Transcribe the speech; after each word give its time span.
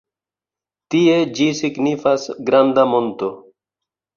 Tie 0.95 1.17
ĝi 1.39 1.49
signifas 1.59 2.27
"granda 2.49 2.87
monto". 2.95 3.31